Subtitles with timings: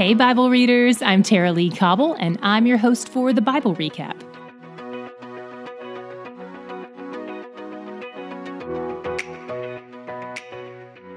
[0.00, 4.18] Hey, Bible readers, I'm Tara-Leigh Cobble, and I'm your host for the Bible Recap.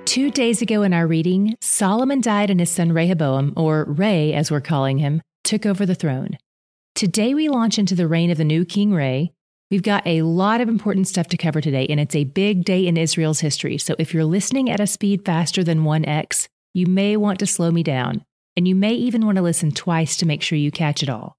[0.04, 4.51] Two days ago in our reading, Solomon died and his son Rehoboam, or Ray as
[4.51, 6.38] we're calling him, took over the throne.
[6.93, 9.31] Today we launch into the reign of the new King Ray.
[9.71, 12.86] We've got a lot of important stuff to cover today, and it's a big day
[12.86, 13.77] in Israel's history.
[13.77, 17.71] So if you're listening at a speed faster than 1x, you may want to slow
[17.71, 18.25] me down,
[18.55, 21.36] and you may even want to listen twice to make sure you catch it all.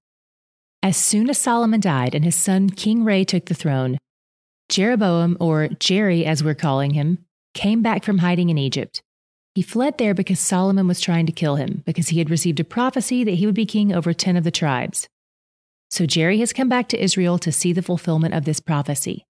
[0.83, 3.97] As soon as Solomon died and his son King Ray took the throne,
[4.69, 9.01] Jeroboam, or Jerry as we're calling him, came back from hiding in Egypt.
[9.53, 12.65] He fled there because Solomon was trying to kill him, because he had received a
[12.65, 15.07] prophecy that he would be king over 10 of the tribes.
[15.89, 19.25] So Jerry has come back to Israel to see the fulfillment of this prophecy.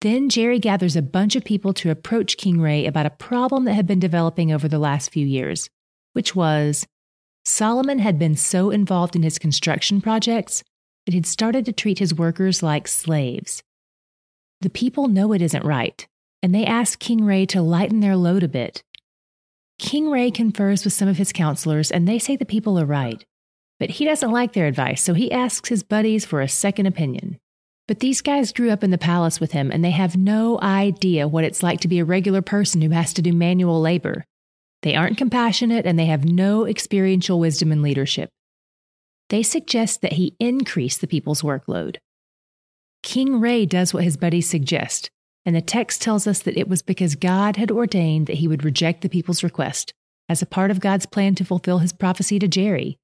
[0.00, 3.74] Then Jerry gathers a bunch of people to approach King Ray about a problem that
[3.74, 5.68] had been developing over the last few years,
[6.12, 6.86] which was
[7.44, 10.62] Solomon had been so involved in his construction projects
[11.06, 13.62] that he'd started to treat his workers like slaves.
[14.60, 16.06] The people know it isn't right,
[16.42, 18.84] and they ask King Ray to lighten their load a bit.
[19.78, 23.24] King Ray confers with some of his counselors, and they say the people are right.
[23.80, 27.38] But he doesn't like their advice, so he asks his buddies for a second opinion.
[27.88, 31.26] But these guys grew up in the palace with him, and they have no idea
[31.26, 34.24] what it's like to be a regular person who has to do manual labor.
[34.82, 38.30] They aren't compassionate, and they have no experiential wisdom in leadership.
[39.28, 41.96] They suggest that he increase the people's workload.
[43.02, 45.10] King Ray does what his buddies suggest,
[45.44, 48.64] and the text tells us that it was because God had ordained that he would
[48.64, 49.92] reject the people's request
[50.28, 52.98] as a part of God's plan to fulfill his prophecy to Jerry.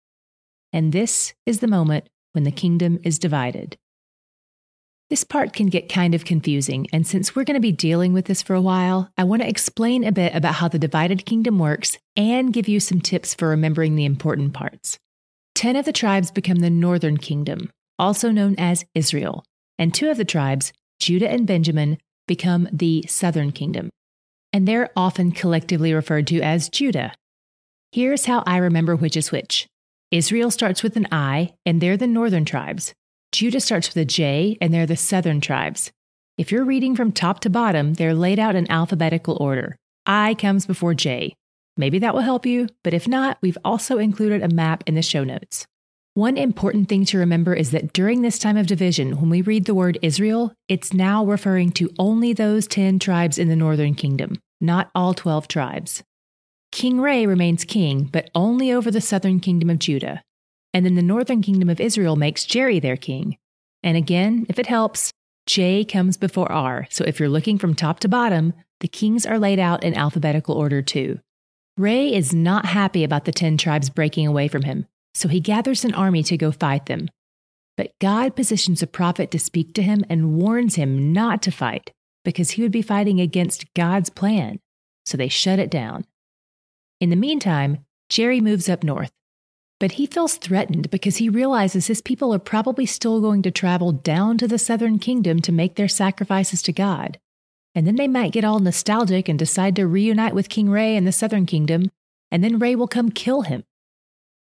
[0.73, 3.77] And this is the moment when the kingdom is divided.
[5.11, 8.27] This part can get kind of confusing, and since we're going to be dealing with
[8.27, 11.59] this for a while, I want to explain a bit about how the divided kingdom
[11.59, 14.98] works and give you some tips for remembering the important parts.
[15.55, 19.45] Ten of the tribes become the northern kingdom, also known as Israel,
[19.78, 21.97] and two of the tribes, Judah and Benjamin,
[22.27, 23.88] become the southern kingdom,
[24.53, 27.15] and they're often collectively referred to as Judah.
[27.93, 29.66] Here's how I remember which is which
[30.11, 32.93] Israel starts with an I, and they're the northern tribes.
[33.33, 35.93] Judah starts with a J, and they're the southern tribes.
[36.39, 39.77] If you're reading from top to bottom, they're laid out in alphabetical order.
[40.06, 41.34] I comes before J.
[41.77, 45.03] Maybe that will help you, but if not, we've also included a map in the
[45.03, 45.67] show notes.
[46.15, 49.67] One important thing to remember is that during this time of division, when we read
[49.67, 54.41] the word Israel, it's now referring to only those 10 tribes in the northern kingdom,
[54.61, 56.03] not all 12 tribes.
[56.72, 60.22] King Ray remains king, but only over the southern kingdom of Judah.
[60.78, 63.37] And then the northern kingdom of Israel makes Jerry their king.
[63.83, 65.12] And again, if it helps,
[65.44, 66.87] J comes before R.
[66.89, 70.55] So if you're looking from top to bottom, the kings are laid out in alphabetical
[70.55, 71.19] order too.
[71.77, 75.84] Ray is not happy about the 10 tribes breaking away from him, so he gathers
[75.84, 77.09] an army to go fight them.
[77.77, 81.91] But God positions a prophet to speak to him and warns him not to fight
[82.25, 84.61] because he would be fighting against God's plan.
[85.06, 86.05] So they shut it down.
[87.00, 89.11] In the meantime, Jerry moves up north.
[89.81, 93.93] But he feels threatened because he realizes his people are probably still going to travel
[93.93, 97.19] down to the southern kingdom to make their sacrifices to God.
[97.75, 101.05] And then they might get all nostalgic and decide to reunite with King Ray in
[101.05, 101.91] the southern kingdom,
[102.31, 103.62] and then Ray will come kill him.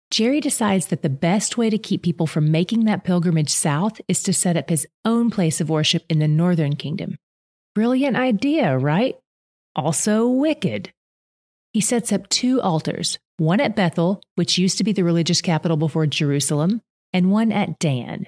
[0.09, 4.24] Jerry decides that the best way to keep people from making that pilgrimage south is
[4.24, 7.18] to set up his own place of worship in the northern kingdom.
[7.76, 9.18] Brilliant idea, right?
[9.76, 10.92] Also wicked.
[11.74, 15.78] He sets up two altars, one at Bethel, which used to be the religious capital
[15.78, 16.81] before Jerusalem,
[17.14, 18.28] and one at Dan.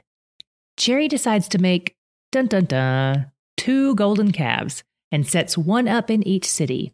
[0.78, 1.96] Jerry decides to make,
[2.32, 6.94] dun dun dun, two golden calves and sets one up in each city.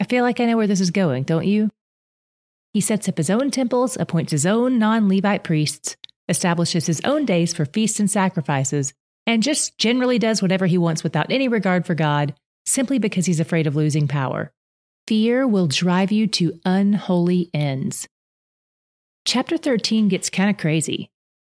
[0.00, 1.70] I feel like I know where this is going, don't you?
[2.72, 5.96] He sets up his own temples, appoints his own non Levite priests,
[6.28, 8.92] establishes his own days for feasts and sacrifices,
[9.26, 12.34] and just generally does whatever he wants without any regard for God,
[12.66, 14.52] simply because he's afraid of losing power.
[15.06, 18.08] Fear will drive you to unholy ends.
[19.26, 21.10] Chapter 13 gets kind of crazy.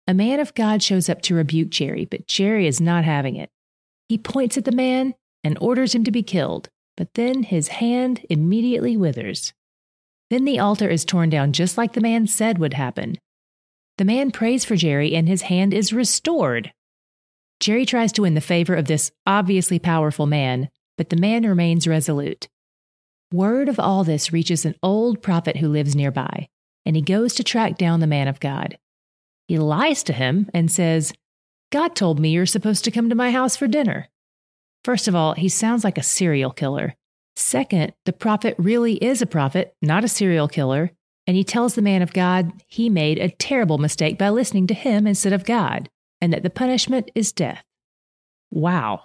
[0.07, 3.49] A man of God shows up to rebuke Jerry, but Jerry is not having it.
[4.07, 8.23] He points at the man and orders him to be killed, but then his hand
[8.29, 9.51] immediately withers.
[10.29, 13.17] Then the altar is torn down just like the man said would happen.
[13.97, 16.71] The man prays for Jerry and his hand is restored.
[17.59, 20.69] Jerry tries to win the favor of this obviously powerful man,
[20.99, 22.47] but the man remains resolute.
[23.31, 26.49] Word of all this reaches an old prophet who lives nearby,
[26.85, 28.77] and he goes to track down the man of God.
[29.47, 31.13] He lies to him and says,
[31.71, 34.09] God told me you're supposed to come to my house for dinner.
[34.83, 36.95] First of all, he sounds like a serial killer.
[37.35, 40.91] Second, the prophet really is a prophet, not a serial killer,
[41.29, 44.73] And he tells the man of God he made a terrible mistake by listening to
[44.73, 45.87] him instead of God,
[46.19, 47.63] and that the punishment is death.
[48.49, 49.03] Wow.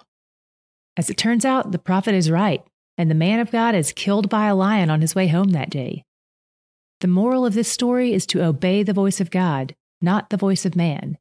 [0.97, 2.63] As it turns out, the prophet is right,
[2.97, 5.69] and the man of God is killed by a lion on his way home that
[5.69, 6.03] day.
[7.01, 10.65] The moral of this story is to obey the voice of God, not the voice
[10.65, 11.17] of man.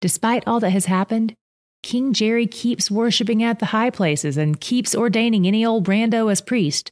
[0.00, 1.34] Despite all that has happened,
[1.82, 6.40] King Jerry keeps worshiping at the high places and keeps ordaining any old Brando as
[6.40, 6.90] priest.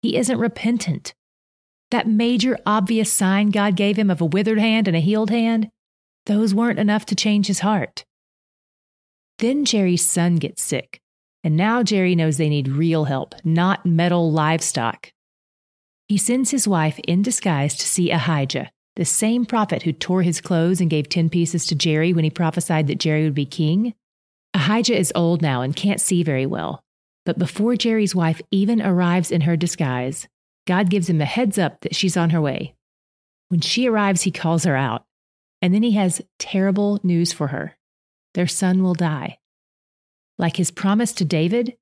[0.00, 1.14] He isn't repentant.
[1.92, 5.68] That major obvious sign God gave him of a withered hand and a healed hand,
[6.26, 8.04] those weren't enough to change his heart.
[9.38, 11.01] Then Jerry's son gets sick,
[11.44, 15.12] and now Jerry knows they need real help, not metal livestock.
[16.08, 20.40] He sends his wife in disguise to see Ahijah, the same prophet who tore his
[20.40, 23.94] clothes and gave 10 pieces to Jerry when he prophesied that Jerry would be king.
[24.54, 26.82] Ahijah is old now and can't see very well.
[27.24, 30.28] But before Jerry's wife even arrives in her disguise,
[30.66, 32.74] God gives him a heads up that she's on her way.
[33.48, 35.04] When she arrives, he calls her out.
[35.60, 37.76] And then he has terrible news for her
[38.34, 39.38] their son will die.
[40.42, 41.76] Like his promise to David,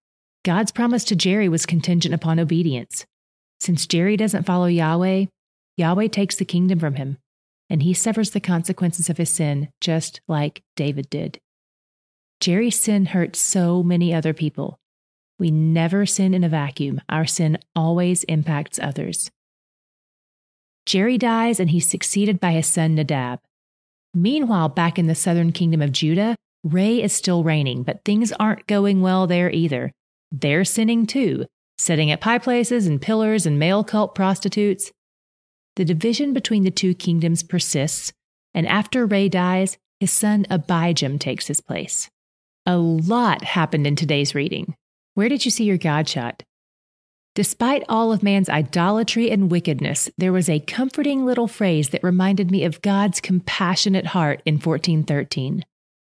[0.45, 3.07] God's promise to Jerry was contingent upon obedience.
[3.59, 5.25] Since Jerry doesn't follow Yahweh,
[5.79, 7.17] Yahweh takes the kingdom from him,
[7.71, 11.39] and he suffers the consequences of his sin just like David did.
[12.39, 14.79] Jerry's sin hurt so many other people.
[15.39, 17.01] We never sin in a vacuum.
[17.09, 19.31] Our sin always impacts others.
[20.85, 23.41] Jerry dies and he's succeeded by his son Nadab.
[24.13, 28.67] Meanwhile, back in the southern kingdom of Judah, Ray is still reigning, but things aren't
[28.67, 29.93] going well there either.
[30.31, 31.47] They're sinning too,
[31.79, 34.93] setting at high places and pillars and male cult prostitutes.
[35.77, 38.13] The division between the two kingdoms persists,
[38.53, 42.09] and after Ray dies, his son Abijam takes his place.
[42.67, 44.75] A lot happened in today's reading.
[45.15, 46.43] Where did you see your God shot?
[47.35, 52.51] Despite all of man's idolatry and wickedness, there was a comforting little phrase that reminded
[52.51, 55.65] me of God's compassionate heart in 1413.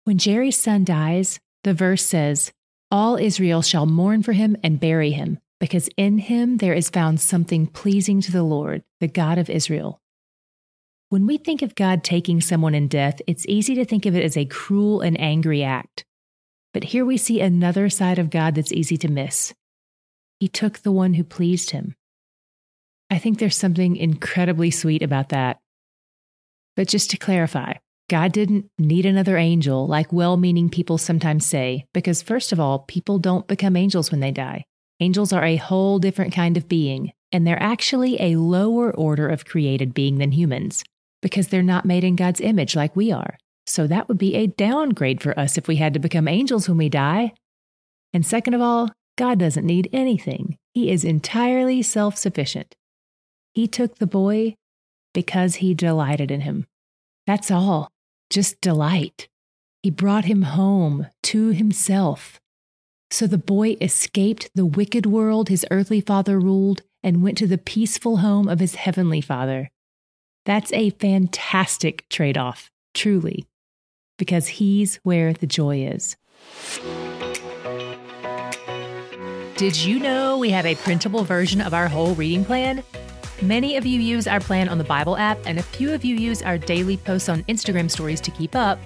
[0.05, 2.53] When Jerry's son dies, the verse says,
[2.91, 7.21] All Israel shall mourn for him and bury him, because in him there is found
[7.21, 10.01] something pleasing to the Lord, the God of Israel.
[11.09, 14.25] When we think of God taking someone in death, it's easy to think of it
[14.25, 16.05] as a cruel and angry act.
[16.75, 19.55] But here we see another side of God that's easy to miss.
[20.41, 21.95] He took the one who pleased him.
[23.09, 25.61] I think there's something incredibly sweet about that.
[26.75, 27.75] But just to clarify,
[28.13, 32.81] God didn't need another angel like well meaning people sometimes say, because first of all,
[32.81, 34.65] people don't become angels when they die.
[35.01, 39.47] Angels are a whole different kind of being, and they're actually a lower order of
[39.47, 40.85] created being than humans
[41.23, 43.39] because they're not made in God's image like we are.
[43.67, 46.77] So that would be a downgrade for us if we had to become angels when
[46.77, 47.33] we die.
[48.13, 50.59] And second of all, God doesn't need anything.
[50.75, 52.75] He is entirely self sufficient.
[53.55, 54.55] He took the boy
[55.15, 56.67] because he delighted in him.
[57.27, 57.89] That's all,
[58.33, 59.29] just delight.
[59.83, 62.41] He brought him home to himself.
[63.11, 67.59] So the boy escaped the wicked world his earthly father ruled and went to the
[67.59, 69.71] peaceful home of his heavenly father.
[70.47, 73.47] That's a fantastic trade off, truly,
[74.19, 76.17] because he's where the joy is.
[79.57, 82.83] Did you know we have a printable version of our whole reading plan?
[83.41, 86.17] Many of you use our plan on the Bible app, and a few of you
[86.17, 88.79] use our daily posts on Instagram stories to keep up.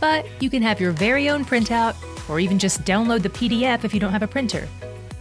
[0.00, 1.94] But you can have your very own printout
[2.28, 4.68] or even just download the PDF if you don't have a printer.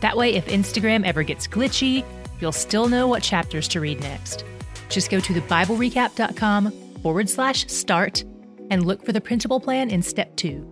[0.01, 2.03] That way, if Instagram ever gets glitchy,
[2.39, 4.43] you'll still know what chapters to read next.
[4.89, 8.23] Just go to thebiblerecap.com forward slash start
[8.69, 10.70] and look for the printable plan in step two.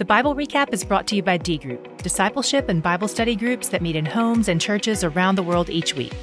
[0.00, 3.68] The Bible Recap is brought to you by D Group, discipleship and Bible study groups
[3.68, 6.14] that meet in homes and churches around the world each week.